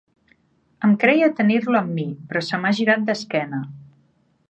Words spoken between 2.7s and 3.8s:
girat d'esquena.